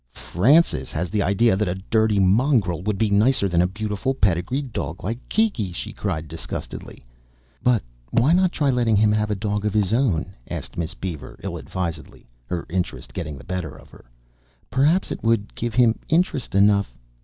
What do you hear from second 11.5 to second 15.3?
advisedly, her interest getting the better of her. "Perhaps it